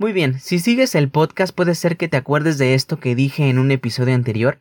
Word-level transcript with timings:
Muy 0.00 0.12
bien, 0.12 0.38
si 0.38 0.60
sigues 0.60 0.94
el 0.94 1.10
podcast 1.10 1.52
puede 1.52 1.74
ser 1.74 1.96
que 1.96 2.06
te 2.06 2.16
acuerdes 2.16 2.56
de 2.56 2.74
esto 2.74 3.00
que 3.00 3.16
dije 3.16 3.48
en 3.48 3.58
un 3.58 3.72
episodio 3.72 4.14
anterior. 4.14 4.60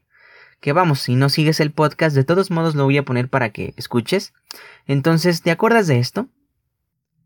Que 0.60 0.74
vamos, 0.74 1.00
si 1.00 1.14
no 1.14 1.30
sigues 1.30 1.60
el 1.60 1.72
podcast, 1.72 2.16
de 2.16 2.24
todos 2.24 2.50
modos 2.50 2.74
lo 2.74 2.86
voy 2.86 2.98
a 2.98 3.06
poner 3.06 3.30
para 3.30 3.52
que 3.52 3.76
escuches. 3.78 4.34
Entonces, 4.88 5.44
¿te 5.44 5.52
acuerdas 5.52 5.86
de 5.86 6.00
esto? 6.00 6.28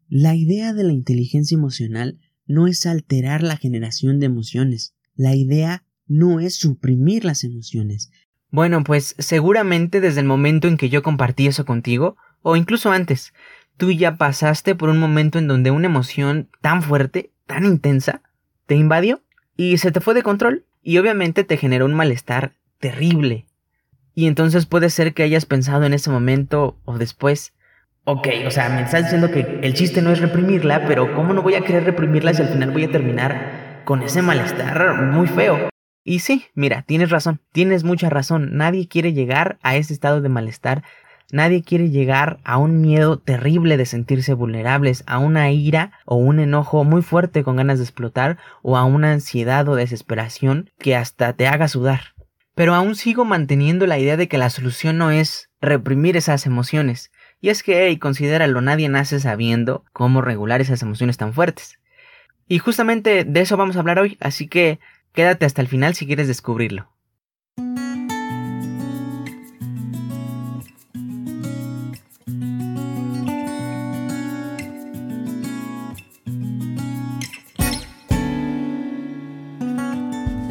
La 0.09 0.35
idea 0.35 0.73
de 0.73 0.83
la 0.83 0.91
inteligencia 0.91 1.55
emocional 1.55 2.19
no 2.45 2.67
es 2.67 2.85
alterar 2.85 3.43
la 3.43 3.55
generación 3.55 4.19
de 4.19 4.25
emociones. 4.25 4.93
La 5.15 5.33
idea 5.33 5.85
no 6.05 6.41
es 6.41 6.57
suprimir 6.57 7.23
las 7.23 7.45
emociones. 7.45 8.11
Bueno, 8.49 8.83
pues 8.83 9.15
seguramente 9.19 10.01
desde 10.01 10.19
el 10.19 10.25
momento 10.25 10.67
en 10.67 10.75
que 10.75 10.89
yo 10.89 11.01
compartí 11.01 11.47
eso 11.47 11.65
contigo, 11.65 12.17
o 12.41 12.57
incluso 12.57 12.91
antes, 12.91 13.31
tú 13.77 13.89
ya 13.89 14.17
pasaste 14.17 14.75
por 14.75 14.89
un 14.89 14.99
momento 14.99 15.39
en 15.39 15.47
donde 15.47 15.71
una 15.71 15.87
emoción 15.87 16.49
tan 16.59 16.83
fuerte, 16.83 17.31
tan 17.51 17.65
intensa, 17.65 18.21
te 18.65 18.75
invadió 18.75 19.21
y 19.57 19.77
se 19.77 19.91
te 19.91 19.99
fue 19.99 20.13
de 20.13 20.23
control 20.23 20.63
y 20.81 20.99
obviamente 20.99 21.43
te 21.43 21.57
generó 21.57 21.85
un 21.85 21.93
malestar 21.93 22.53
terrible. 22.79 23.45
Y 24.15 24.27
entonces 24.27 24.65
puede 24.65 24.89
ser 24.89 25.13
que 25.13 25.23
hayas 25.23 25.45
pensado 25.45 25.83
en 25.83 25.93
ese 25.93 26.09
momento 26.09 26.77
o 26.85 26.97
después, 26.97 27.53
ok, 28.05 28.25
o 28.47 28.51
sea, 28.51 28.69
me 28.69 28.83
estás 28.83 29.03
diciendo 29.03 29.31
que 29.31 29.59
el 29.61 29.73
chiste 29.73 30.01
no 30.01 30.11
es 30.11 30.21
reprimirla, 30.21 30.85
pero 30.87 31.13
¿cómo 31.13 31.33
no 31.33 31.41
voy 31.41 31.55
a 31.55 31.61
querer 31.61 31.83
reprimirla 31.83 32.33
si 32.33 32.41
al 32.41 32.47
final 32.47 32.71
voy 32.71 32.85
a 32.85 32.91
terminar 32.91 33.81
con 33.83 34.01
ese 34.01 34.21
malestar 34.21 35.03
muy 35.03 35.27
feo? 35.27 35.69
Y 36.05 36.19
sí, 36.19 36.45
mira, 36.55 36.83
tienes 36.83 37.09
razón, 37.09 37.41
tienes 37.51 37.83
mucha 37.83 38.09
razón, 38.09 38.55
nadie 38.55 38.87
quiere 38.87 39.11
llegar 39.11 39.59
a 39.61 39.75
ese 39.75 39.91
estado 39.91 40.21
de 40.21 40.29
malestar, 40.29 40.83
nadie 41.31 41.63
quiere 41.63 41.89
llegar 41.89 42.39
a 42.43 42.57
un 42.57 42.81
miedo 42.81 43.17
terrible 43.17 43.77
de 43.77 43.85
sentirse 43.85 44.33
vulnerables, 44.33 45.03
a 45.07 45.17
una 45.17 45.51
ira 45.51 45.91
o 46.05 46.15
un 46.15 46.39
enojo 46.39 46.83
muy 46.83 47.01
fuerte 47.01 47.43
con 47.43 47.55
ganas 47.55 47.79
de 47.79 47.85
explotar, 47.85 48.37
o 48.61 48.77
a 48.77 48.85
una 48.85 49.11
ansiedad 49.11 49.67
o 49.67 49.75
desesperación 49.75 50.69
que 50.77 50.95
hasta 50.95 51.33
te 51.33 51.47
haga 51.47 51.67
sudar. 51.67 52.13
Pero 52.55 52.75
aún 52.75 52.95
sigo 52.95 53.25
manteniendo 53.25 53.87
la 53.87 53.97
idea 53.97 54.17
de 54.17 54.27
que 54.27 54.37
la 54.37 54.49
solución 54.49 54.97
no 54.97 55.11
es 55.11 55.49
reprimir 55.61 56.17
esas 56.17 56.45
emociones, 56.45 57.11
y 57.39 57.49
es 57.49 57.63
que, 57.63 57.87
hey, 57.87 57.97
considéralo, 57.97 58.61
nadie 58.61 58.89
nace 58.89 59.19
sabiendo 59.19 59.83
cómo 59.93 60.21
regular 60.21 60.61
esas 60.61 60.81
emociones 60.81 61.17
tan 61.17 61.33
fuertes. 61.33 61.79
Y 62.47 62.59
justamente 62.59 63.23
de 63.23 63.41
eso 63.41 63.57
vamos 63.57 63.75
a 63.77 63.79
hablar 63.79 63.97
hoy, 63.99 64.17
así 64.19 64.47
que 64.47 64.79
Quédate 65.13 65.45
hasta 65.45 65.61
el 65.61 65.67
final 65.67 65.93
si 65.93 66.07
quieres 66.07 66.27
descubrirlo. 66.27 66.87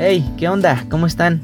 Hey, 0.02 0.26
¿qué 0.38 0.48
onda? 0.48 0.86
¿Cómo 0.88 1.06
están? 1.06 1.42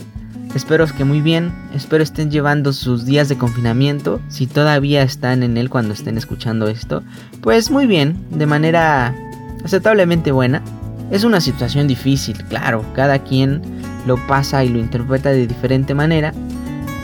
Espero 0.54 0.86
que 0.86 1.04
muy 1.04 1.20
bien, 1.20 1.52
espero 1.74 2.02
estén 2.02 2.30
llevando 2.30 2.72
sus 2.72 3.04
días 3.04 3.28
de 3.28 3.36
confinamiento, 3.36 4.18
si 4.28 4.46
todavía 4.46 5.02
están 5.02 5.42
en 5.42 5.58
él 5.58 5.68
cuando 5.68 5.92
estén 5.92 6.16
escuchando 6.16 6.66
esto, 6.66 7.02
pues 7.42 7.70
muy 7.70 7.86
bien, 7.86 8.16
de 8.30 8.46
manera 8.46 9.14
aceptablemente 9.62 10.32
buena. 10.32 10.62
Es 11.10 11.22
una 11.22 11.42
situación 11.42 11.86
difícil, 11.86 12.42
claro, 12.44 12.82
cada 12.94 13.18
quien 13.18 13.60
lo 14.06 14.16
pasa 14.26 14.64
y 14.64 14.70
lo 14.70 14.78
interpreta 14.78 15.32
de 15.32 15.46
diferente 15.46 15.92
manera, 15.92 16.32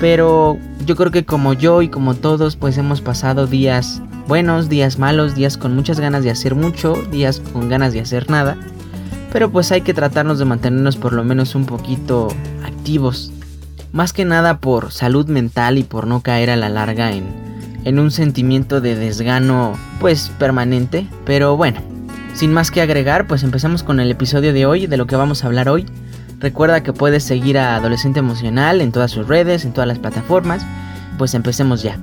pero 0.01 0.57
yo 0.87 0.97
creo 0.97 1.11
que 1.11 1.27
como 1.27 1.53
yo 1.53 1.83
y 1.83 1.91
como 1.91 2.15
todos 2.15 2.57
pues 2.57 2.79
hemos 2.79 3.03
pasado 3.03 3.47
días 3.47 4.01
buenos, 4.27 4.71
días 4.71 4.99
malos, 4.99 5.35
días 5.35 5.59
con 5.59 5.77
muchas 5.77 6.01
ganas 6.01 6.25
de 6.25 6.31
hacer 6.31 6.55
mucho, 6.55 6.95
días 7.11 7.43
con 7.53 7.69
ganas 7.69 7.93
de 7.93 8.01
hacer 8.01 8.31
nada, 8.31 8.57
pero 9.33 9.51
pues 9.51 9.73
hay 9.73 9.81
que 9.81 9.95
tratarnos 9.95 10.39
de 10.39 10.45
mantenernos 10.45 10.97
por 10.97 11.15
lo 11.15 11.25
menos 11.25 11.55
un 11.55 11.65
poquito 11.65 12.29
activos, 12.65 13.33
más 13.91 14.13
que 14.13 14.25
nada 14.25 14.59
por 14.59 14.93
salud 14.93 15.27
mental 15.27 15.79
y 15.79 15.83
por 15.83 16.07
no 16.07 16.23
caer 16.23 16.51
a 16.51 16.57
la 16.57 16.69
larga 16.69 17.13
en, 17.13 17.25
en 17.85 17.99
un 17.99 18.11
sentimiento 18.11 18.81
de 18.81 18.95
desgano 18.95 19.77
pues 20.01 20.31
permanente, 20.39 21.07
pero 21.25 21.57
bueno, 21.57 21.81
sin 22.35 22.53
más 22.53 22.71
que 22.71 22.83
agregar, 22.83 23.27
pues 23.27 23.43
empezamos 23.43 23.83
con 23.83 24.01
el 24.01 24.11
episodio 24.11 24.53
de 24.53 24.67
hoy, 24.67 24.87
de 24.87 24.97
lo 24.97 25.07
que 25.07 25.17
vamos 25.17 25.43
a 25.43 25.47
hablar 25.47 25.69
hoy. 25.69 25.87
Recuerda 26.39 26.83
que 26.83 26.93
puedes 26.93 27.23
seguir 27.23 27.59
a 27.59 27.77
Adolescente 27.77 28.19
Emocional 28.21 28.81
en 28.81 28.91
todas 28.91 29.11
sus 29.11 29.29
redes, 29.29 29.65
en 29.65 29.73
todas 29.73 29.87
las 29.87 29.99
plataformas. 29.99 30.67
Pues 31.19 31.35
empecemos 31.35 31.83
ya. 31.83 32.01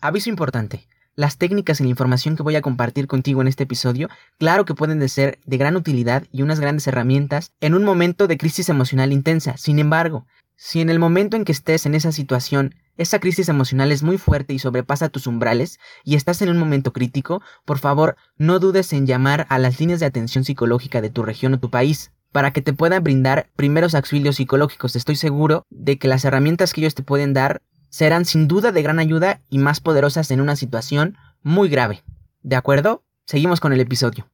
Aviso 0.00 0.30
importante. 0.30 0.88
Las 1.18 1.36
técnicas 1.36 1.80
y 1.80 1.82
la 1.82 1.88
información 1.88 2.36
que 2.36 2.44
voy 2.44 2.54
a 2.54 2.62
compartir 2.62 3.08
contigo 3.08 3.42
en 3.42 3.48
este 3.48 3.64
episodio, 3.64 4.08
claro 4.38 4.64
que 4.64 4.76
pueden 4.76 5.00
de 5.00 5.08
ser 5.08 5.40
de 5.46 5.56
gran 5.56 5.74
utilidad 5.74 6.22
y 6.30 6.42
unas 6.42 6.60
grandes 6.60 6.86
herramientas 6.86 7.50
en 7.60 7.74
un 7.74 7.82
momento 7.82 8.28
de 8.28 8.38
crisis 8.38 8.68
emocional 8.68 9.12
intensa. 9.12 9.56
Sin 9.56 9.80
embargo, 9.80 10.28
si 10.54 10.80
en 10.80 10.90
el 10.90 11.00
momento 11.00 11.36
en 11.36 11.44
que 11.44 11.50
estés 11.50 11.86
en 11.86 11.96
esa 11.96 12.12
situación 12.12 12.76
esa 12.96 13.18
crisis 13.18 13.48
emocional 13.48 13.90
es 13.90 14.04
muy 14.04 14.16
fuerte 14.16 14.54
y 14.54 14.60
sobrepasa 14.60 15.08
tus 15.08 15.26
umbrales 15.26 15.80
y 16.04 16.14
estás 16.14 16.40
en 16.40 16.50
un 16.50 16.58
momento 16.58 16.92
crítico, 16.92 17.42
por 17.64 17.80
favor 17.80 18.14
no 18.36 18.60
dudes 18.60 18.92
en 18.92 19.04
llamar 19.04 19.44
a 19.48 19.58
las 19.58 19.80
líneas 19.80 19.98
de 19.98 20.06
atención 20.06 20.44
psicológica 20.44 21.00
de 21.00 21.10
tu 21.10 21.24
región 21.24 21.52
o 21.52 21.58
tu 21.58 21.68
país 21.68 22.12
para 22.30 22.52
que 22.52 22.62
te 22.62 22.74
puedan 22.74 23.02
brindar 23.02 23.50
primeros 23.56 23.96
auxilios 23.96 24.36
psicológicos. 24.36 24.94
Estoy 24.94 25.16
seguro 25.16 25.66
de 25.68 25.98
que 25.98 26.06
las 26.06 26.24
herramientas 26.24 26.72
que 26.72 26.82
ellos 26.82 26.94
te 26.94 27.02
pueden 27.02 27.32
dar 27.32 27.60
serán 27.88 28.24
sin 28.24 28.48
duda 28.48 28.72
de 28.72 28.82
gran 28.82 28.98
ayuda 28.98 29.40
y 29.48 29.58
más 29.58 29.80
poderosas 29.80 30.30
en 30.30 30.40
una 30.40 30.56
situación 30.56 31.16
muy 31.42 31.68
grave. 31.68 32.02
¿De 32.42 32.56
acuerdo? 32.56 33.04
Seguimos 33.26 33.60
con 33.60 33.72
el 33.72 33.80
episodio. 33.80 34.28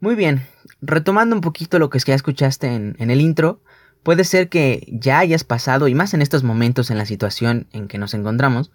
Muy 0.00 0.16
bien, 0.16 0.46
retomando 0.80 1.36
un 1.36 1.42
poquito 1.42 1.78
lo 1.78 1.90
que 1.90 1.98
ya 2.00 2.14
escuchaste 2.14 2.66
en, 2.66 2.96
en 2.98 3.10
el 3.10 3.20
intro, 3.20 3.62
Puede 4.02 4.24
ser 4.24 4.48
que 4.48 4.86
ya 4.90 5.20
hayas 5.20 5.44
pasado, 5.44 5.86
y 5.86 5.94
más 5.94 6.12
en 6.12 6.22
estos 6.22 6.42
momentos 6.42 6.90
en 6.90 6.98
la 6.98 7.06
situación 7.06 7.68
en 7.72 7.86
que 7.86 7.98
nos 7.98 8.14
encontramos, 8.14 8.72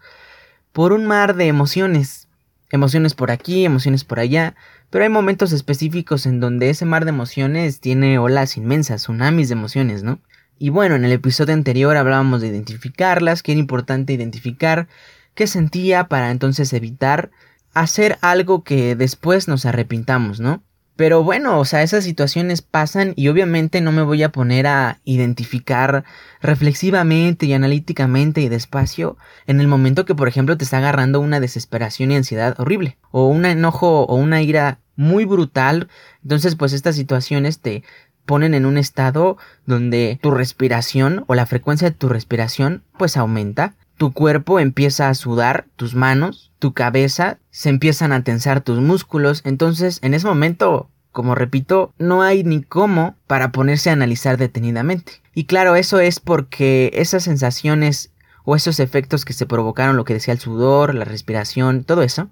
por 0.72 0.94
un 0.94 1.06
mar 1.06 1.36
de 1.36 1.48
emociones. 1.48 2.30
Emociones 2.70 3.14
por 3.14 3.32
aquí, 3.32 3.66
emociones 3.66 4.04
por 4.04 4.20
allá, 4.20 4.56
pero 4.90 5.04
hay 5.04 5.10
momentos 5.10 5.52
específicos 5.52 6.26
en 6.26 6.40
donde 6.40 6.70
ese 6.70 6.86
mar 6.86 7.06
de 7.06 7.10
emociones 7.10 7.80
tiene 7.80 8.20
olas 8.20 8.58
inmensas, 8.58 9.02
tsunamis 9.02 9.50
de 9.50 9.54
emociones, 9.54 10.04
¿no? 10.04 10.20
Y 10.60 10.70
bueno, 10.70 10.96
en 10.96 11.06
el 11.06 11.12
episodio 11.12 11.54
anterior 11.54 11.98
hablábamos 11.98 12.42
de 12.42 12.48
identificarlas, 12.48 13.44
que 13.44 13.52
era 13.52 13.60
importante 13.60 14.14
identificar 14.14 14.88
qué 15.36 15.48
sentía 15.48 16.08
para 16.08 16.32
entonces 16.32 16.74
evitar 16.74 17.30
hacer 17.74 18.18
algo 18.22 18.64
que 18.64 18.96
después 18.96 19.48
nos 19.48 19.66
arrepintamos, 19.66 20.40
¿no? 20.40 20.64
Pero 20.96 21.24
bueno, 21.24 21.60
o 21.60 21.66
sea, 21.66 21.84
esas 21.84 22.04
situaciones 22.04 22.64
pasan 22.64 23.14
y 23.16 23.28
obviamente 23.28 23.82
no 23.82 23.92
me 23.92 24.02
voy 24.02 24.24
a 24.24 24.32
poner 24.32 24.66
a 24.66 25.00
identificar 25.06 26.04
reflexivamente 26.42 27.46
y 27.46 27.54
analíticamente 27.54 28.42
y 28.42 28.50
despacio 28.50 29.16
en 29.46 29.62
el 29.62 29.68
momento 29.68 30.06
que, 30.06 30.16
por 30.16 30.28
ejemplo, 30.28 30.58
te 30.58 30.64
está 30.64 30.80
agarrando 30.80 31.20
una 31.20 31.40
desesperación 31.40 32.12
y 32.12 32.16
ansiedad 32.16 32.60
horrible 32.60 32.98
o 33.12 33.28
un 33.28 33.46
enojo 33.46 34.06
o 34.06 34.16
una 34.16 34.42
ira 34.42 34.80
muy 34.96 35.26
brutal. 35.26 35.88
Entonces, 36.24 36.56
pues 36.56 36.74
estas 36.74 36.96
situaciones 36.96 37.60
te 37.60 37.84
ponen 38.28 38.54
en 38.54 38.68
un 38.68 38.78
estado 38.78 39.38
donde 39.66 40.20
tu 40.22 40.30
respiración 40.30 41.24
o 41.26 41.34
la 41.34 41.48
frecuencia 41.48 41.90
de 41.90 41.96
tu 41.96 42.10
respiración 42.10 42.84
pues 43.00 43.18
aumenta 43.18 43.74
tu 43.98 44.14
cuerpo 44.14 44.60
empieza 44.60 45.10
a 45.10 45.16
sudar, 45.16 45.66
tus 45.76 45.96
manos, 45.96 46.52
tu 46.60 46.74
cabeza, 46.74 47.40
se 47.50 47.70
empiezan 47.70 48.12
a 48.12 48.24
tensar 48.24 48.62
tus 48.62 48.80
músculos, 48.80 49.42
entonces 49.44 50.00
en 50.04 50.14
ese 50.14 50.28
momento, 50.28 50.90
como 51.12 51.34
repito, 51.34 51.94
no 51.98 52.22
hay 52.22 52.44
ni 52.44 52.62
cómo 52.62 53.16
para 53.26 53.52
ponerse 53.52 53.90
a 53.90 53.94
analizar 53.94 54.38
detenidamente. 54.38 55.14
Y 55.34 55.46
claro, 55.46 55.76
eso 55.76 56.00
es 56.00 56.20
porque 56.20 56.92
esas 56.94 57.24
sensaciones 57.24 58.12
o 58.44 58.56
esos 58.56 58.80
efectos 58.80 59.26
que 59.26 59.34
se 59.34 59.48
provocaron, 59.48 59.98
lo 59.98 60.06
que 60.06 60.14
decía 60.14 60.34
el 60.34 60.40
sudor, 60.40 60.94
la 60.94 61.06
respiración, 61.06 61.84
todo 61.84 62.04
eso, 62.04 62.30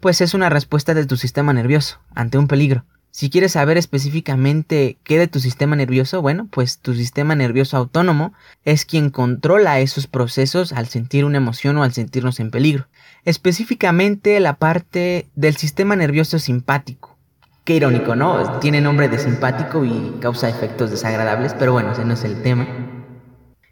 pues 0.00 0.20
es 0.20 0.34
una 0.34 0.50
respuesta 0.50 0.94
de 0.94 1.06
tu 1.06 1.16
sistema 1.16 1.52
nervioso 1.52 2.00
ante 2.14 2.38
un 2.38 2.48
peligro. 2.48 2.84
Si 3.18 3.30
quieres 3.30 3.50
saber 3.50 3.78
específicamente 3.78 4.96
qué 5.02 5.18
de 5.18 5.26
tu 5.26 5.40
sistema 5.40 5.74
nervioso, 5.74 6.22
bueno, 6.22 6.46
pues 6.52 6.78
tu 6.78 6.94
sistema 6.94 7.34
nervioso 7.34 7.76
autónomo 7.76 8.32
es 8.64 8.84
quien 8.84 9.10
controla 9.10 9.80
esos 9.80 10.06
procesos 10.06 10.72
al 10.72 10.86
sentir 10.86 11.24
una 11.24 11.38
emoción 11.38 11.76
o 11.78 11.82
al 11.82 11.92
sentirnos 11.92 12.38
en 12.38 12.52
peligro. 12.52 12.86
Específicamente 13.24 14.38
la 14.38 14.54
parte 14.54 15.26
del 15.34 15.56
sistema 15.56 15.96
nervioso 15.96 16.38
simpático. 16.38 17.18
Qué 17.64 17.74
irónico, 17.74 18.14
¿no? 18.14 18.60
Tiene 18.60 18.80
nombre 18.80 19.08
de 19.08 19.18
simpático 19.18 19.84
y 19.84 20.14
causa 20.20 20.48
efectos 20.48 20.92
desagradables, 20.92 21.54
pero 21.54 21.72
bueno, 21.72 21.90
ese 21.90 22.04
no 22.04 22.14
es 22.14 22.22
el 22.22 22.40
tema. 22.42 22.68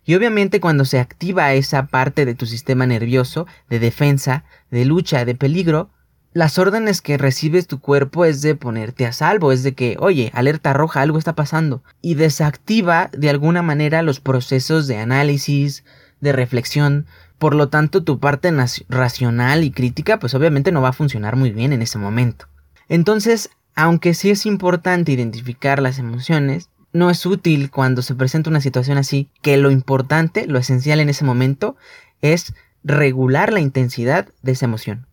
Y 0.04 0.16
obviamente 0.16 0.58
cuando 0.58 0.84
se 0.84 0.98
activa 0.98 1.52
esa 1.52 1.86
parte 1.86 2.24
de 2.24 2.34
tu 2.34 2.46
sistema 2.46 2.84
nervioso, 2.84 3.46
de 3.70 3.78
defensa, 3.78 4.42
de 4.72 4.84
lucha, 4.84 5.24
de 5.24 5.36
peligro, 5.36 5.90
las 6.36 6.58
órdenes 6.58 7.00
que 7.00 7.16
recibes 7.16 7.66
tu 7.66 7.80
cuerpo 7.80 8.26
es 8.26 8.42
de 8.42 8.54
ponerte 8.54 9.06
a 9.06 9.12
salvo, 9.12 9.52
es 9.52 9.62
de 9.62 9.72
que, 9.72 9.96
oye, 9.98 10.30
alerta 10.34 10.74
roja, 10.74 11.00
algo 11.00 11.16
está 11.16 11.34
pasando. 11.34 11.82
Y 12.02 12.14
desactiva 12.14 13.08
de 13.16 13.30
alguna 13.30 13.62
manera 13.62 14.02
los 14.02 14.20
procesos 14.20 14.86
de 14.86 14.98
análisis, 14.98 15.82
de 16.20 16.32
reflexión, 16.32 17.06
Por 17.38 17.54
lo 17.54 17.70
tanto, 17.70 18.04
tu 18.04 18.18
parte 18.18 18.52
racional 18.90 19.64
y 19.64 19.70
crítica, 19.70 20.18
pues 20.18 20.34
obviamente 20.34 20.72
no 20.72 20.82
va 20.82 20.90
a 20.90 20.92
funcionar 20.92 21.36
muy 21.36 21.52
bien 21.52 21.72
en 21.72 21.80
ese 21.80 21.96
momento. 21.96 22.48
Entonces, 22.90 23.48
aunque 23.74 24.12
sí 24.12 24.28
es 24.28 24.44
importante 24.44 25.12
identificar 25.12 25.80
las 25.80 25.98
emociones, 25.98 26.68
no 26.92 27.08
es 27.08 27.24
útil 27.24 27.70
cuando 27.70 28.02
se 28.02 28.14
presenta 28.14 28.50
una 28.50 28.60
situación 28.60 28.98
así, 28.98 29.30
que 29.40 29.56
lo 29.56 29.70
importante, 29.70 30.46
lo 30.46 30.58
esencial 30.58 31.00
en 31.00 31.08
ese 31.08 31.24
momento, 31.24 31.76
es 32.20 32.52
regular 32.84 33.54
la 33.54 33.60
intensidad 33.60 34.28
de 34.42 34.52
esa 34.52 34.66
emoción. 34.66 35.06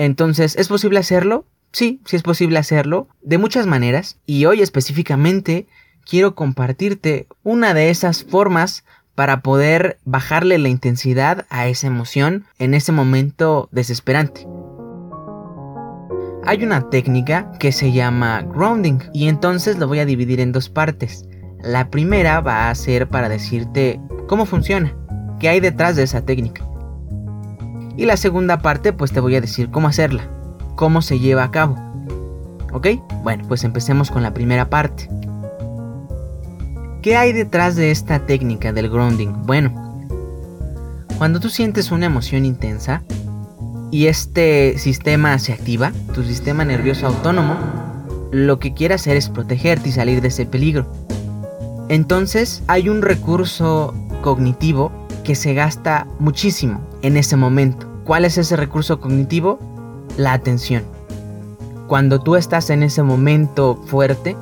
Entonces, 0.00 0.56
¿es 0.56 0.68
posible 0.68 0.98
hacerlo? 0.98 1.44
Sí, 1.72 2.00
sí 2.06 2.16
es 2.16 2.22
posible 2.22 2.58
hacerlo, 2.58 3.08
de 3.20 3.36
muchas 3.36 3.66
maneras, 3.66 4.16
y 4.24 4.46
hoy 4.46 4.62
específicamente 4.62 5.66
quiero 6.08 6.34
compartirte 6.34 7.26
una 7.42 7.74
de 7.74 7.90
esas 7.90 8.24
formas 8.24 8.82
para 9.14 9.42
poder 9.42 9.98
bajarle 10.06 10.56
la 10.56 10.70
intensidad 10.70 11.44
a 11.50 11.66
esa 11.66 11.88
emoción 11.88 12.46
en 12.58 12.72
ese 12.72 12.92
momento 12.92 13.68
desesperante. 13.72 14.46
Hay 16.46 16.64
una 16.64 16.88
técnica 16.88 17.52
que 17.58 17.70
se 17.70 17.92
llama 17.92 18.40
grounding 18.40 19.00
y 19.12 19.28
entonces 19.28 19.76
lo 19.76 19.86
voy 19.86 19.98
a 19.98 20.06
dividir 20.06 20.40
en 20.40 20.52
dos 20.52 20.70
partes. 20.70 21.26
La 21.62 21.90
primera 21.90 22.40
va 22.40 22.70
a 22.70 22.74
ser 22.74 23.06
para 23.10 23.28
decirte 23.28 24.00
cómo 24.28 24.46
funciona, 24.46 24.96
qué 25.38 25.50
hay 25.50 25.60
detrás 25.60 25.94
de 25.96 26.04
esa 26.04 26.24
técnica. 26.24 26.69
Y 28.00 28.06
la 28.06 28.16
segunda 28.16 28.62
parte 28.62 28.94
pues 28.94 29.12
te 29.12 29.20
voy 29.20 29.36
a 29.36 29.42
decir 29.42 29.70
cómo 29.70 29.86
hacerla, 29.86 30.26
cómo 30.74 31.02
se 31.02 31.18
lleva 31.18 31.44
a 31.44 31.50
cabo. 31.50 31.76
¿Ok? 32.72 32.86
Bueno, 33.22 33.44
pues 33.46 33.62
empecemos 33.62 34.10
con 34.10 34.22
la 34.22 34.32
primera 34.32 34.70
parte. 34.70 35.10
¿Qué 37.02 37.16
hay 37.16 37.34
detrás 37.34 37.76
de 37.76 37.90
esta 37.90 38.20
técnica 38.20 38.72
del 38.72 38.88
grounding? 38.88 39.42
Bueno, 39.44 40.08
cuando 41.18 41.40
tú 41.40 41.50
sientes 41.50 41.90
una 41.90 42.06
emoción 42.06 42.46
intensa 42.46 43.02
y 43.90 44.06
este 44.06 44.78
sistema 44.78 45.38
se 45.38 45.52
activa, 45.52 45.92
tu 46.14 46.22
sistema 46.22 46.64
nervioso 46.64 47.06
autónomo, 47.06 47.54
lo 48.32 48.58
que 48.58 48.72
quiere 48.72 48.94
hacer 48.94 49.18
es 49.18 49.28
protegerte 49.28 49.90
y 49.90 49.92
salir 49.92 50.22
de 50.22 50.28
ese 50.28 50.46
peligro. 50.46 50.90
Entonces 51.90 52.62
hay 52.66 52.88
un 52.88 53.02
recurso 53.02 53.92
cognitivo 54.22 54.90
que 55.22 55.34
se 55.34 55.52
gasta 55.52 56.06
muchísimo 56.18 56.80
en 57.02 57.18
ese 57.18 57.36
momento. 57.36 57.89
¿Cuál 58.04 58.24
es 58.24 58.38
ese 58.38 58.56
recurso 58.56 59.00
cognitivo? 59.00 59.58
La 60.16 60.32
atención. 60.32 60.84
Cuando 61.86 62.20
tú 62.20 62.36
estás 62.36 62.70
en 62.70 62.82
ese 62.82 63.02
momento 63.02 63.76
fuerte, 63.86 64.36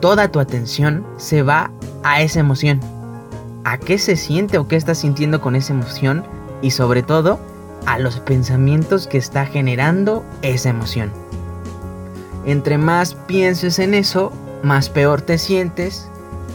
toda 0.00 0.28
tu 0.28 0.40
atención 0.40 1.04
se 1.16 1.42
va 1.42 1.70
a 2.02 2.22
esa 2.22 2.40
emoción. 2.40 2.80
¿A 3.64 3.78
qué 3.78 3.98
se 3.98 4.16
siente 4.16 4.58
o 4.58 4.66
qué 4.68 4.76
estás 4.76 4.98
sintiendo 4.98 5.40
con 5.40 5.54
esa 5.54 5.72
emoción? 5.72 6.24
Y 6.62 6.70
sobre 6.70 7.02
todo, 7.02 7.38
a 7.86 7.98
los 7.98 8.20
pensamientos 8.20 9.06
que 9.06 9.18
está 9.18 9.46
generando 9.46 10.24
esa 10.42 10.70
emoción. 10.70 11.12
Entre 12.44 12.78
más 12.78 13.14
pienses 13.14 13.78
en 13.78 13.94
eso, 13.94 14.32
más 14.62 14.88
peor 14.88 15.22
te 15.22 15.38
sientes. 15.38 16.08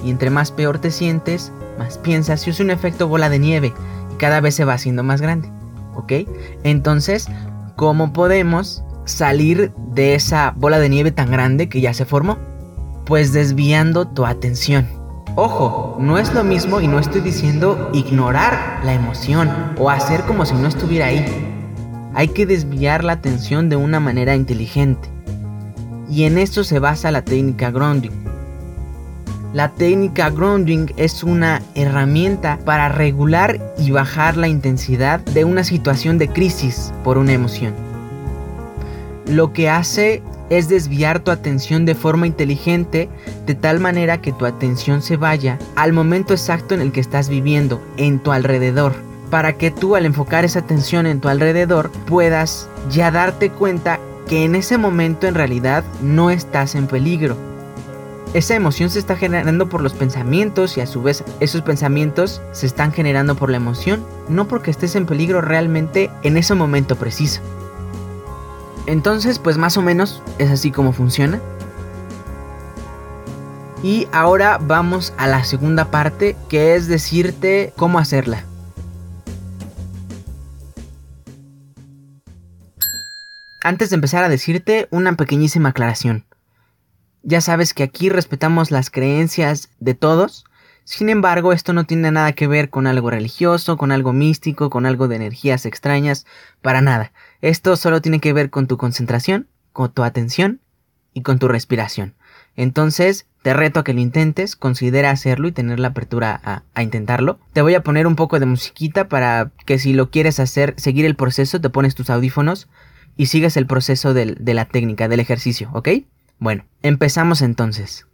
Y 0.03 0.09
entre 0.09 0.29
más 0.29 0.51
peor 0.51 0.79
te 0.79 0.91
sientes, 0.91 1.51
más 1.79 1.97
piensas. 1.97 2.45
Y 2.47 2.49
es 2.49 2.59
un 2.59 2.71
efecto 2.71 3.07
bola 3.07 3.29
de 3.29 3.39
nieve. 3.39 3.73
Y 4.13 4.15
cada 4.17 4.41
vez 4.41 4.55
se 4.55 4.65
va 4.65 4.73
haciendo 4.73 5.03
más 5.03 5.21
grande. 5.21 5.56
¿Ok? 5.97 6.13
Entonces, 6.63 7.27
¿cómo 7.75 8.13
podemos 8.13 8.83
salir 9.03 9.73
de 9.94 10.15
esa 10.15 10.53
bola 10.55 10.79
de 10.79 10.89
nieve 10.89 11.11
tan 11.11 11.29
grande 11.31 11.67
que 11.67 11.81
ya 11.81 11.94
se 11.94 12.05
formó? 12.05 12.38
pues 13.07 13.31
desviando 13.31 14.05
tu 14.05 14.25
atención. 14.25 14.85
Ojo, 15.35 15.97
no 15.99 16.17
es 16.17 16.33
lo 16.33 16.44
mismo 16.44 16.81
y 16.81 16.88
no 16.88 16.99
estoy 16.99 17.21
diciendo 17.21 17.89
ignorar 17.94 18.81
la 18.83 18.94
emoción 18.94 19.49
o 19.77 19.89
hacer 19.89 20.23
como 20.23 20.45
si 20.45 20.53
no 20.55 20.67
estuviera 20.67 21.07
ahí. 21.07 21.25
Hay 22.13 22.27
que 22.29 22.45
desviar 22.45 23.03
la 23.03 23.13
atención 23.13 23.69
de 23.69 23.77
una 23.77 24.00
manera 24.00 24.35
inteligente. 24.35 25.09
Y 26.09 26.23
en 26.23 26.38
esto 26.38 26.63
se 26.63 26.79
basa 26.79 27.11
la 27.11 27.21
técnica 27.21 27.71
grounding. 27.71 28.11
La 29.53 29.69
técnica 29.69 30.29
grounding 30.29 30.88
es 30.97 31.23
una 31.23 31.61
herramienta 31.73 32.59
para 32.65 32.89
regular 32.89 33.59
y 33.77 33.91
bajar 33.91 34.35
la 34.35 34.49
intensidad 34.49 35.21
de 35.21 35.45
una 35.45 35.63
situación 35.63 36.17
de 36.17 36.27
crisis 36.27 36.94
por 37.03 37.17
una 37.17 37.31
emoción. 37.31 37.73
Lo 39.25 39.53
que 39.53 39.69
hace 39.69 40.21
es 40.49 40.67
desviar 40.67 41.21
tu 41.21 41.31
atención 41.31 41.85
de 41.85 41.95
forma 41.95 42.27
inteligente 42.27 43.09
de 43.45 43.55
tal 43.55 43.79
manera 43.79 44.21
que 44.21 44.33
tu 44.33 44.45
atención 44.45 45.01
se 45.01 45.15
vaya 45.15 45.57
al 45.75 45.93
momento 45.93 46.33
exacto 46.33 46.75
en 46.75 46.81
el 46.81 46.91
que 46.91 47.00
estás 47.00 47.29
viviendo, 47.29 47.81
en 47.95 48.19
tu 48.19 48.33
alrededor, 48.33 48.93
para 49.29 49.53
que 49.53 49.71
tú 49.71 49.95
al 49.95 50.05
enfocar 50.05 50.43
esa 50.43 50.59
atención 50.59 51.05
en 51.05 51.21
tu 51.21 51.29
alrededor 51.29 51.89
puedas 52.05 52.69
ya 52.89 53.11
darte 53.11 53.50
cuenta 53.50 54.00
que 54.27 54.43
en 54.43 54.55
ese 54.55 54.77
momento 54.77 55.25
en 55.25 55.35
realidad 55.35 55.85
no 56.01 56.29
estás 56.31 56.75
en 56.75 56.88
peligro. 56.88 57.56
Esa 58.33 58.56
emoción 58.56 58.89
se 58.89 59.00
está 59.00 59.15
generando 59.15 59.69
por 59.69 59.81
los 59.81 59.94
pensamientos 59.94 60.77
y 60.77 60.81
a 60.81 60.88
su 60.88 61.01
vez 61.01 61.24
esos 61.39 61.62
pensamientos 61.62 62.41
se 62.51 62.65
están 62.65 62.91
generando 62.91 63.35
por 63.35 63.50
la 63.50 63.57
emoción, 63.57 64.06
no 64.27 64.47
porque 64.47 64.69
estés 64.69 64.95
en 64.95 65.06
peligro 65.06 65.41
realmente 65.41 66.12
en 66.24 66.38
ese 66.38 66.53
momento 66.53 66.97
preciso. 66.97 67.41
Entonces, 68.85 69.39
pues 69.39 69.57
más 69.57 69.77
o 69.77 69.81
menos 69.81 70.21
es 70.39 70.51
así 70.51 70.71
como 70.71 70.94
funciona. 70.94 71.39
Y 73.81 74.07
ahora 74.12 74.59
vamos 74.62 75.13
a 75.18 75.27
la 75.27 75.44
segunda 75.44 75.91
parte, 75.91 76.35
que 76.50 76.75
es 76.75 76.88
decirte 76.88 77.74
cómo 77.75 78.00
hacerla. 78.00 78.44
Antes 83.63 83.89
de 83.89 83.95
empezar 83.95 84.24
a 84.24 84.29
decirte 84.29 84.88
una 84.91 85.13
pequeñísima 85.15 85.69
aclaración. 85.69 86.25
Ya 87.29 87.41
sabes 87.41 87.74
que 87.74 87.83
aquí 87.83 88.07
respetamos 88.07 88.71
las 88.71 88.89
creencias 88.89 89.68
de 89.81 89.95
todos, 89.95 90.45
sin 90.85 91.09
embargo 91.09 91.51
esto 91.51 91.74
no 91.74 91.83
tiene 91.83 92.09
nada 92.09 92.31
que 92.31 92.47
ver 92.47 92.69
con 92.69 92.88
algo 92.88 93.09
religioso, 93.09 93.75
con 93.75 93.91
algo 93.91 94.13
místico, 94.13 94.69
con 94.69 94.85
algo 94.85 95.09
de 95.09 95.18
energías 95.18 95.65
extrañas, 95.65 96.25
para 96.62 96.79
nada. 96.79 97.12
Esto 97.41 97.75
solo 97.75 98.01
tiene 98.01 98.21
que 98.21 98.31
ver 98.31 98.50
con 98.50 98.68
tu 98.68 98.77
concentración, 98.77 99.50
con 99.74 99.91
tu 99.91 100.03
atención 100.03 100.62
y 101.13 101.21
con 101.21 101.38
tu 101.38 101.50
respiración. 101.50 102.15
Entonces, 102.56 103.27
te 103.41 103.53
reto 103.53 103.81
a 103.81 103.83
que 103.83 103.94
lo 103.94 104.00
intentes, 104.00 104.56
considera 104.56 105.12
hacerlo 105.12 105.50
y 105.50 105.51
tener 105.51 105.81
la 105.81 105.89
apertura 105.89 106.63
a, 106.74 106.81
intentarlo. 106.81 107.39
Te 107.51 107.62
voy 107.62 107.75
a 107.75 107.83
poner 107.83 108.07
un 108.07 108.15
poco 108.15 108.39
de 108.39 108.45
musiquita 108.45 109.09
para 109.09 109.51
que 109.65 109.79
si 109.79 109.91
lo 109.91 110.12
quieres 110.12 110.39
hacer, 110.39 110.75
seguir 110.77 111.06
el 111.06 111.18
proceso, 111.18 111.59
te 111.59 111.69
pones 111.69 111.93
tus 111.93 112.10
audífonos 112.10 112.69
y 113.17 113.25
sigues 113.25 113.57
el 113.57 113.67
proceso 113.67 114.13
de 114.13 114.53
la 114.53 114.63
técnica, 114.63 115.10
del 115.10 115.19
ejercicio, 115.19 115.69
¿ok? 115.74 115.89
Bueno, 116.39 116.65
empezamos 116.84 117.41
entonces. 117.41 118.06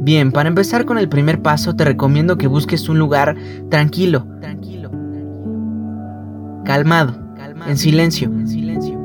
Bien, 0.00 0.32
para 0.32 0.48
empezar 0.48 0.84
con 0.84 0.98
el 0.98 1.08
primer 1.08 1.40
paso 1.42 1.76
te 1.76 1.84
recomiendo 1.84 2.36
que 2.36 2.48
busques 2.48 2.88
un 2.88 2.98
lugar 2.98 3.36
tranquilo, 3.70 4.26
tranquilo, 4.40 4.90
calmado, 6.64 7.18
en 7.66 7.78
silencio, 7.78 8.28
en 8.28 8.48
silencio, 8.48 8.98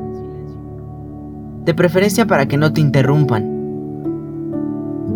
de 1.64 1.72
preferencia 1.72 2.26
para 2.26 2.46
que 2.46 2.56
no 2.56 2.72
te 2.72 2.80
interrumpan. 2.80 3.56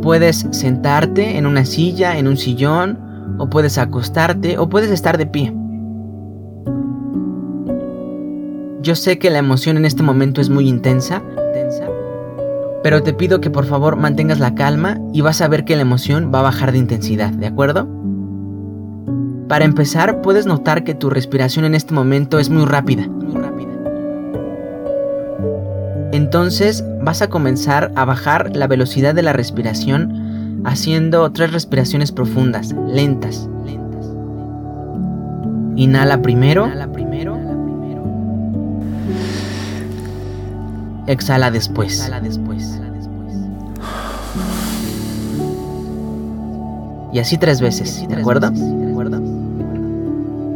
Puedes 0.00 0.47
sentarte 0.52 1.37
en 1.37 1.47
una 1.47 1.64
silla, 1.64 2.16
en 2.16 2.28
un 2.28 2.37
sillón, 2.37 3.37
o 3.38 3.50
puedes 3.50 3.76
acostarte, 3.76 4.59
o 4.59 4.69
puedes 4.69 4.90
estar 4.90 5.19
de 5.19 5.26
pie. 5.26 5.52
Yo 8.82 8.96
sé 8.96 9.18
que 9.20 9.30
la 9.30 9.38
emoción 9.38 9.76
en 9.76 9.84
este 9.84 10.02
momento 10.02 10.40
es 10.40 10.50
muy 10.50 10.68
intensa, 10.68 11.22
pero 12.82 13.02
te 13.04 13.12
pido 13.12 13.40
que 13.40 13.48
por 13.48 13.64
favor 13.64 13.94
mantengas 13.94 14.40
la 14.40 14.56
calma 14.56 14.98
y 15.12 15.20
vas 15.20 15.40
a 15.40 15.46
ver 15.46 15.64
que 15.64 15.76
la 15.76 15.82
emoción 15.82 16.32
va 16.34 16.40
a 16.40 16.42
bajar 16.42 16.72
de 16.72 16.78
intensidad, 16.78 17.30
¿de 17.30 17.46
acuerdo? 17.46 17.88
Para 19.48 19.64
empezar, 19.64 20.20
puedes 20.20 20.46
notar 20.46 20.82
que 20.82 20.94
tu 20.94 21.10
respiración 21.10 21.64
en 21.64 21.76
este 21.76 21.94
momento 21.94 22.40
es 22.40 22.50
muy 22.50 22.64
rápida. 22.64 23.08
Entonces 26.10 26.84
vas 27.02 27.22
a 27.22 27.28
comenzar 27.28 27.92
a 27.94 28.04
bajar 28.04 28.56
la 28.56 28.66
velocidad 28.66 29.14
de 29.14 29.22
la 29.22 29.32
respiración 29.32 30.60
haciendo 30.64 31.30
tres 31.30 31.52
respiraciones 31.52 32.10
profundas, 32.10 32.74
lentas. 32.88 33.48
Inhala 35.76 36.20
primero. 36.20 36.66
Inhala 36.66 36.90
primero. 36.90 37.01
Exhala 41.06 41.50
después. 41.50 42.11
Y 47.12 47.18
así 47.18 47.37
tres 47.37 47.61
veces, 47.61 48.09
¿de 48.09 48.14
acuerdo? 48.16 48.50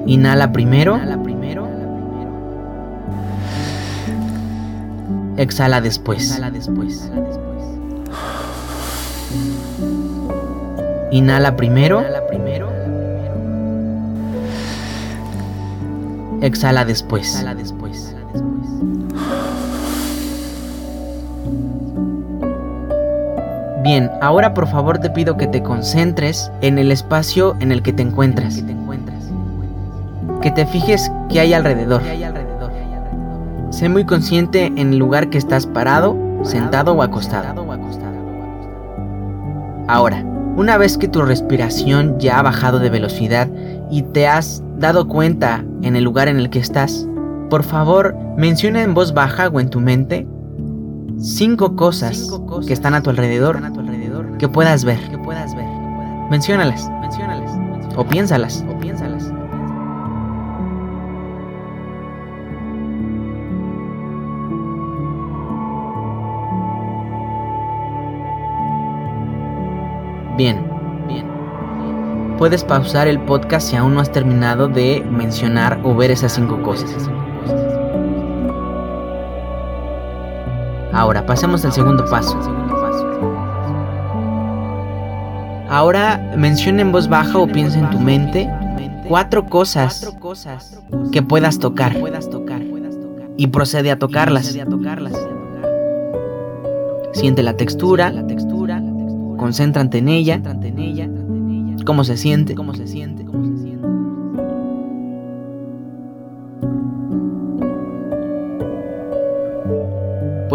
Inhala 0.06 0.52
primero. 0.52 0.98
Exhala 5.36 5.80
después. 5.82 6.40
Inhala 11.10 11.56
primero. 11.56 12.00
Exhala 16.40 16.84
después. 16.84 17.44
Bien, 23.86 24.10
ahora 24.20 24.52
por 24.52 24.66
favor 24.66 24.98
te 24.98 25.10
pido 25.10 25.36
que 25.36 25.46
te 25.46 25.62
concentres 25.62 26.50
en 26.60 26.76
el 26.76 26.90
espacio 26.90 27.54
en 27.60 27.70
el 27.70 27.82
que 27.82 27.92
te 27.92 28.02
encuentras. 28.02 28.64
Que 30.42 30.50
te 30.50 30.66
fijes 30.66 31.08
qué 31.28 31.38
hay 31.38 31.54
alrededor. 31.54 32.02
Sé 33.70 33.88
muy 33.88 34.04
consciente 34.04 34.66
en 34.66 34.92
el 34.92 34.98
lugar 34.98 35.30
que 35.30 35.38
estás 35.38 35.68
parado, 35.68 36.18
sentado 36.42 36.94
o 36.94 37.02
acostado. 37.02 37.46
Ahora, 39.86 40.24
una 40.56 40.78
vez 40.78 40.98
que 40.98 41.06
tu 41.06 41.22
respiración 41.22 42.18
ya 42.18 42.40
ha 42.40 42.42
bajado 42.42 42.80
de 42.80 42.90
velocidad 42.90 43.48
y 43.88 44.02
te 44.02 44.26
has 44.26 44.64
dado 44.78 45.06
cuenta 45.06 45.64
en 45.82 45.94
el 45.94 46.02
lugar 46.02 46.26
en 46.26 46.38
el 46.38 46.50
que 46.50 46.58
estás, 46.58 47.06
por 47.48 47.62
favor 47.62 48.16
menciona 48.36 48.82
en 48.82 48.94
voz 48.94 49.14
baja 49.14 49.46
o 49.46 49.60
en 49.60 49.70
tu 49.70 49.78
mente 49.78 50.26
cinco 51.18 51.76
cosas 51.76 52.30
que 52.66 52.72
están 52.72 52.94
a 52.94 53.02
tu 53.02 53.10
alrededor 53.10 53.60
que 54.38 54.48
puedas 54.48 54.84
ver. 54.84 54.98
Menciónalas. 56.30 56.90
O 57.96 58.06
piénsalas. 58.06 58.64
Bien. 70.36 70.62
Bien. 71.08 71.26
Puedes 72.36 72.62
pausar 72.62 73.08
el 73.08 73.18
podcast 73.20 73.70
si 73.70 73.76
aún 73.76 73.94
no 73.94 74.00
has 74.00 74.12
terminado 74.12 74.68
de 74.68 75.02
mencionar 75.10 75.80
o 75.82 75.94
ver 75.94 76.10
esas 76.10 76.32
cinco 76.32 76.60
cosas. 76.62 77.08
Ahora, 80.96 81.26
pasemos 81.26 81.62
al 81.66 81.72
segundo 81.74 82.06
paso. 82.06 82.38
Ahora 85.68 86.32
menciona 86.38 86.80
en 86.80 86.90
voz 86.90 87.06
baja 87.06 87.38
o 87.38 87.46
piensa 87.46 87.78
en 87.78 87.90
tu 87.90 88.00
mente 88.00 88.50
cuatro 89.06 89.44
cosas 89.44 90.10
que 91.12 91.22
puedas 91.22 91.58
tocar 91.58 91.94
y 93.36 93.46
procede 93.48 93.90
a 93.90 93.98
tocarlas. 93.98 94.56
Siente 97.12 97.42
la 97.42 97.58
textura, 97.58 98.10
concéntrate 99.36 99.98
en 99.98 100.08
ella, 100.08 100.40
cómo 101.84 102.04
se 102.04 102.16
siente, 102.16 102.54
cómo 102.54 102.72
se 102.72 102.86
siente, 102.86 103.15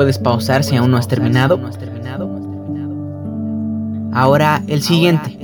Puedes 0.01 0.17
pausar 0.17 0.63
si 0.63 0.75
aún 0.75 0.89
no 0.89 0.98
has 0.98 1.08
terminado. 1.08 1.60
Ahora 4.12 4.63
el 4.65 4.81
siguiente. 4.81 5.38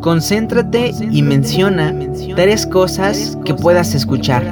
Concéntrate 0.00 0.94
y 1.10 1.20
menciona 1.20 1.94
tres 2.36 2.66
cosas 2.66 3.36
que 3.44 3.52
puedas 3.52 3.94
escuchar. 3.94 4.50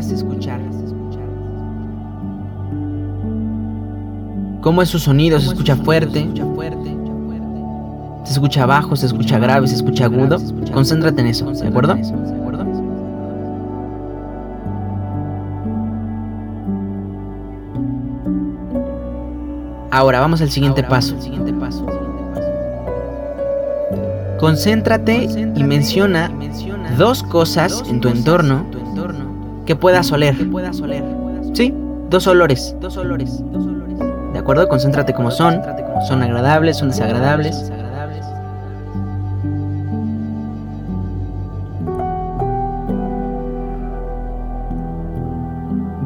¿Cómo 4.61 4.83
es 4.83 4.91
su 4.91 4.99
sonido? 4.99 5.41
¿Se 5.41 5.47
escucha 5.47 5.75
fuerte? 5.77 6.29
¿Se 8.25 8.33
escucha 8.33 8.67
bajo? 8.67 8.95
¿Se 8.95 9.07
escucha 9.07 9.39
grave? 9.39 9.67
¿Se 9.69 9.77
escucha 9.77 10.05
agudo? 10.05 10.37
Concéntrate 10.71 11.23
en 11.23 11.29
eso, 11.29 11.51
¿de 11.51 11.67
acuerdo? 11.67 11.97
Ahora 19.93 20.21
vamos 20.21 20.41
al 20.41 20.51
siguiente 20.51 20.83
paso. 20.83 21.15
Concéntrate 24.41 25.29
y 25.55 25.63
menciona 25.63 26.33
dos 26.97 27.23
cosas 27.23 27.85
en 27.87 28.01
tu 28.01 28.09
entorno 28.09 28.65
que 29.67 29.77
puedas 29.77 30.11
oler. 30.11 30.35
Sí, 31.53 31.75
dos 32.09 32.27
olores. 32.27 32.75
¿De 34.33 34.39
acuerdo? 34.39 34.67
Concéntrate 34.67 35.13
como 35.13 35.31
son. 35.31 35.61
Son 36.09 36.23
agradables, 36.23 36.79
son 36.79 36.89
desagradables. 36.89 37.71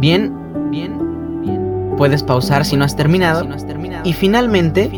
Bien, 0.01 0.35
bien, 0.71 1.41
bien. 1.41 1.95
Puedes 1.97 2.23
pausar 2.23 2.65
si 2.67 2.77
no 2.77 2.85
has 2.85 2.95
terminado. 2.95 3.47
Y 4.05 4.13
finalmente, 4.13 4.91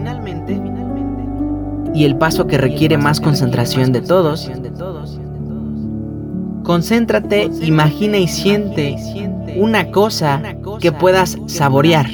y 1.95 2.04
el 2.04 2.16
paso 2.16 2.47
que 2.47 2.59
requiere 2.59 2.99
más 2.99 3.21
concentración 3.21 3.92
de 3.92 4.00
todos, 4.00 4.50
concéntrate, 6.62 7.50
imagina 7.62 8.18
y 8.18 8.28
siente 8.28 8.97
una 9.57 9.90
cosa 9.90 10.42
que 10.80 10.92
puedas 10.92 11.38
saborear. 11.47 12.07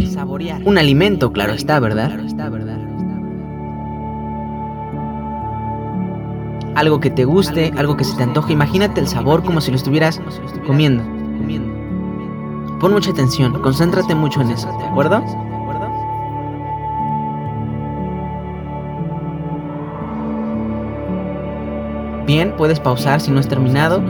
Un 0.65 0.79
alimento, 0.79 1.33
claro 1.33 1.53
está, 1.53 1.81
¿verdad? 1.81 2.13
Algo 6.77 6.99
que 7.01 7.11
te 7.11 7.25
guste, 7.25 7.73
algo 7.77 7.97
que 7.97 8.05
se 8.05 8.17
te 8.17 8.23
antoje. 8.23 8.53
Imagínate 8.53 9.01
el 9.01 9.07
sabor 9.07 9.45
como 9.45 9.61
si 9.61 9.71
lo 9.71 9.77
estuvieras 9.77 10.21
comiendo. 10.67 11.05
Pon 12.81 12.93
mucha 12.93 13.11
atención, 13.11 13.61
concéntrate 13.63 14.15
mucho 14.15 14.41
en 14.41 14.51
eso, 14.51 14.67
¿de 14.79 14.85
acuerdo? 14.85 15.23
Bien, 22.27 22.55
puedes 22.57 22.81
pausar 22.81 23.21
si 23.21 23.31
no 23.31 23.41
has 23.41 23.49
terminado. 23.49 24.03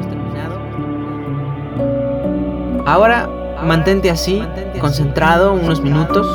Ahora 2.87 3.29
mantente 3.65 4.11
así, 4.11 4.43
concentrado 4.81 5.55
unos 5.55 5.81
minutos. 5.81 6.27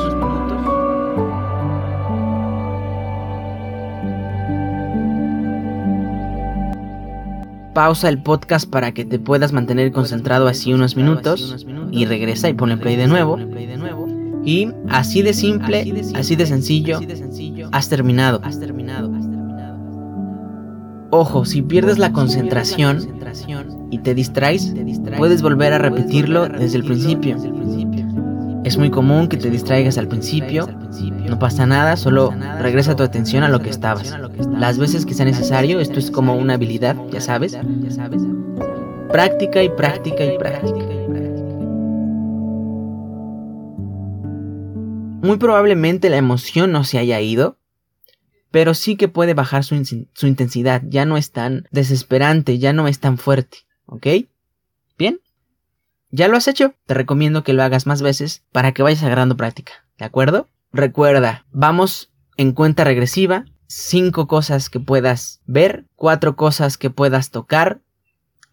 Pausa 7.73 8.09
el 8.09 8.21
podcast 8.21 8.69
para 8.69 8.91
que 8.91 9.05
te 9.05 9.19
puedas 9.19 9.53
mantener 9.53 9.91
concentrado 9.93 10.47
así 10.47 10.73
unos 10.73 10.97
minutos 10.97 11.65
y 11.91 12.05
regresa 12.05 12.49
y 12.49 12.53
pone 12.53 12.75
play 12.75 12.97
de 12.97 13.07
nuevo. 13.07 13.37
Y 14.43 14.69
así 14.89 15.21
de 15.21 15.33
simple, 15.33 16.03
así 16.15 16.35
de 16.35 16.45
sencillo, 16.45 16.99
has 17.71 17.87
terminado. 17.87 18.41
Ojo, 21.11 21.45
si 21.45 21.61
pierdes 21.61 21.97
la 21.97 22.11
concentración 22.11 23.19
y 23.89 23.99
te 23.99 24.13
distraes, 24.13 24.73
puedes 25.17 25.41
volver 25.41 25.73
a 25.73 25.79
repetirlo 25.79 26.47
desde 26.47 26.77
el 26.77 26.83
principio. 26.83 27.37
Es 28.63 28.77
muy 28.77 28.91
común 28.91 29.27
que 29.27 29.37
te 29.37 29.49
distraigas 29.49 29.97
al 29.97 30.07
principio, 30.07 30.67
no 31.27 31.39
pasa 31.39 31.65
nada, 31.65 31.95
solo 31.97 32.33
regresa 32.59 32.95
tu 32.95 33.03
atención 33.03 33.43
a 33.43 33.49
lo 33.49 33.59
que 33.59 33.69
estabas. 33.69 34.15
Las 34.51 34.77
veces 34.77 35.05
que 35.05 35.13
sea 35.13 35.25
necesario, 35.25 35.79
esto 35.79 35.97
es 35.97 36.11
como 36.11 36.35
una 36.35 36.55
habilidad, 36.55 36.95
ya 37.11 37.21
sabes. 37.21 37.57
Práctica 39.11 39.63
y 39.63 39.69
práctica 39.69 40.23
y 40.23 40.37
práctica. 40.37 40.85
Muy 45.21 45.37
probablemente 45.37 46.09
la 46.09 46.17
emoción 46.17 46.71
no 46.71 46.83
se 46.83 46.97
haya 46.97 47.19
ido, 47.19 47.58
pero 48.51 48.73
sí 48.73 48.95
que 48.95 49.07
puede 49.07 49.33
bajar 49.33 49.63
su, 49.63 49.75
intensidad, 49.75 50.81
ya 50.85 51.05
no 51.05 51.17
es 51.17 51.31
tan 51.31 51.67
desesperante, 51.71 52.57
ya 52.57 52.73
no 52.73 52.87
es 52.87 52.99
tan 52.99 53.17
fuerte, 53.17 53.59
¿ok? 53.85 54.07
Bien, 54.97 55.19
¿ya 56.09 56.27
lo 56.27 56.37
has 56.37 56.47
hecho? 56.47 56.73
Te 56.85 56.93
recomiendo 56.93 57.43
que 57.43 57.53
lo 57.53 57.63
hagas 57.63 57.85
más 57.85 58.01
veces 58.01 58.43
para 58.51 58.73
que 58.73 58.83
vayas 58.83 59.03
agarrando 59.03 59.37
práctica, 59.37 59.85
¿de 59.97 60.05
acuerdo? 60.05 60.47
Recuerda, 60.71 61.45
vamos 61.51 62.11
en 62.37 62.53
cuenta 62.53 62.83
regresiva, 62.83 63.45
cinco 63.67 64.27
cosas 64.27 64.69
que 64.69 64.79
puedas 64.79 65.41
ver, 65.45 65.85
cuatro 65.95 66.35
cosas 66.35 66.77
que 66.77 66.89
puedas 66.89 67.31
tocar, 67.31 67.81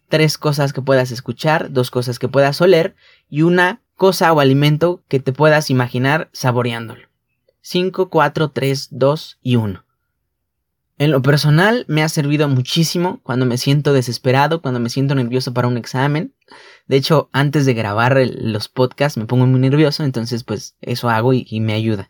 tres 0.09 0.37
cosas 0.37 0.73
que 0.73 0.81
puedas 0.81 1.11
escuchar, 1.11 1.71
dos 1.71 1.91
cosas 1.91 2.19
que 2.19 2.27
puedas 2.27 2.61
oler 2.61 2.95
y 3.29 3.41
una 3.41 3.81
cosa 3.95 4.31
o 4.31 4.39
alimento 4.39 5.03
que 5.07 5.19
te 5.19 5.33
puedas 5.33 5.69
imaginar 5.69 6.29
saboreándolo. 6.31 7.07
5, 7.61 8.09
4, 8.09 8.51
3, 8.51 8.87
2 8.91 9.39
y 9.41 9.55
1. 9.57 9.83
En 10.99 11.11
lo 11.11 11.21
personal 11.21 11.85
me 11.87 12.01
ha 12.01 12.09
servido 12.09 12.49
muchísimo 12.49 13.19
cuando 13.21 13.45
me 13.45 13.59
siento 13.59 13.93
desesperado, 13.93 14.63
cuando 14.63 14.79
me 14.79 14.89
siento 14.89 15.13
nervioso 15.13 15.53
para 15.53 15.67
un 15.67 15.77
examen. 15.77 16.33
De 16.87 16.97
hecho, 16.97 17.29
antes 17.33 17.67
de 17.67 17.75
grabar 17.75 18.17
los 18.35 18.67
podcasts 18.67 19.15
me 19.15 19.25
pongo 19.25 19.45
muy 19.45 19.59
nervioso, 19.59 20.03
entonces 20.03 20.43
pues 20.43 20.75
eso 20.81 21.09
hago 21.09 21.33
y, 21.33 21.45
y 21.47 21.59
me 21.59 21.73
ayuda. 21.73 22.07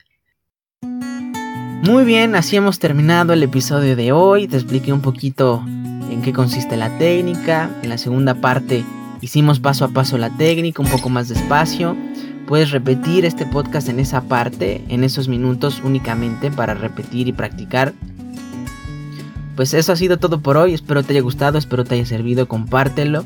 Muy 0.81 2.05
bien, 2.05 2.33
así 2.35 2.55
hemos 2.55 2.79
terminado 2.79 3.33
el 3.33 3.43
episodio 3.43 3.97
de 3.97 4.13
hoy. 4.13 4.47
Te 4.47 4.55
expliqué 4.55 4.93
un 4.93 5.01
poquito 5.01 5.61
en 5.67 6.21
qué 6.21 6.31
consiste 6.31 6.77
la 6.77 6.97
técnica. 6.97 7.69
En 7.83 7.89
la 7.89 7.97
segunda 7.97 8.35
parte 8.35 8.85
hicimos 9.19 9.59
paso 9.59 9.83
a 9.83 9.89
paso 9.89 10.17
la 10.17 10.29
técnica, 10.37 10.81
un 10.81 10.89
poco 10.89 11.09
más 11.09 11.27
despacio. 11.27 11.97
Puedes 12.47 12.71
repetir 12.71 13.25
este 13.25 13.45
podcast 13.45 13.89
en 13.89 13.99
esa 13.99 14.21
parte, 14.21 14.81
en 14.87 15.03
esos 15.03 15.27
minutos 15.27 15.81
únicamente 15.83 16.51
para 16.51 16.73
repetir 16.73 17.27
y 17.27 17.33
practicar. 17.33 17.93
Pues 19.57 19.73
eso 19.73 19.91
ha 19.91 19.95
sido 19.95 20.17
todo 20.17 20.39
por 20.39 20.55
hoy. 20.55 20.75
Espero 20.75 21.01
te 21.01 21.13
haya 21.13 21.21
gustado, 21.21 21.57
espero 21.57 21.83
te 21.83 21.95
haya 21.95 22.05
servido. 22.05 22.47
Compártelo 22.47 23.25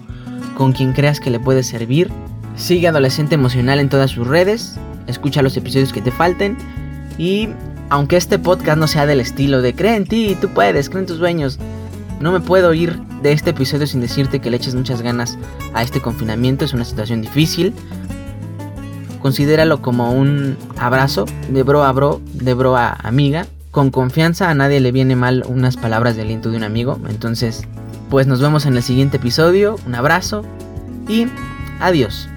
con 0.56 0.72
quien 0.72 0.94
creas 0.94 1.20
que 1.20 1.30
le 1.30 1.42
puede 1.42 1.62
servir. 1.62 2.10
Sigue 2.56 2.88
Adolescente 2.88 3.36
Emocional 3.36 3.80
en 3.82 3.90
todas 3.90 4.12
sus 4.12 4.26
redes. 4.26 4.76
Escucha 5.08 5.42
los 5.42 5.58
episodios 5.58 5.92
que 5.92 6.02
te 6.02 6.12
falten. 6.12 6.58
Y 7.18 7.50
aunque 7.90 8.16
este 8.16 8.40
podcast 8.40 8.78
no 8.78 8.88
sea 8.88 9.06
del 9.06 9.20
estilo 9.20 9.62
de 9.62 9.76
cree 9.76 9.98
en 9.98 10.06
ti, 10.06 10.38
tú 10.40 10.48
puedes, 10.48 10.90
cree 10.90 11.02
en 11.02 11.08
tus 11.08 11.18
sueños. 11.18 11.60
No 12.22 12.32
me 12.32 12.40
puedo 12.40 12.74
ir 12.74 12.98
de 13.22 13.34
este 13.34 13.50
episodio 13.50 13.86
sin 13.86 14.00
decirte 14.00 14.40
que 14.40 14.50
le 14.50 14.56
eches 14.56 14.74
muchas 14.74 15.02
ganas 15.02 15.38
a 15.74 15.84
este 15.84 16.02
confinamiento. 16.02 16.64
Es 16.64 16.74
una 16.74 16.86
situación 16.86 17.22
difícil. 17.22 17.74
Considéralo 19.22 19.82
como 19.82 20.14
un 20.14 20.56
abrazo 20.78 21.26
de 21.50 21.64
bro 21.64 21.84
a 21.84 21.92
bro, 21.92 22.22
de 22.34 22.54
bro 22.54 22.78
a 22.78 22.94
amiga. 22.94 23.48
Con 23.72 23.90
confianza 23.90 24.50
a 24.50 24.54
nadie 24.54 24.82
le 24.82 24.92
viene 24.92 25.16
mal 25.16 25.46
unas 25.48 25.78
palabras 25.78 26.18
de 26.18 26.24
aliento 26.24 26.52
de 26.52 26.58
un 26.58 26.64
amigo. 26.64 27.00
Entonces, 27.10 27.64
pues 28.10 28.28
nos 28.28 28.42
vemos 28.42 28.66
en 28.66 28.76
el 28.76 28.84
siguiente 28.84 29.18
episodio. 29.18 29.78
Un 29.88 29.96
abrazo 29.96 30.44
y 31.08 31.28
adiós. 31.80 32.31